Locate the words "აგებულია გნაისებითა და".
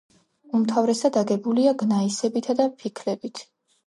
1.19-2.67